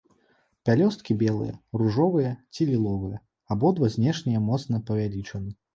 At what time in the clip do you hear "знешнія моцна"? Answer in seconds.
3.99-4.87